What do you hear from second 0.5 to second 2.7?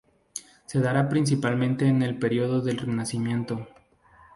Se dará principalmente en el periodo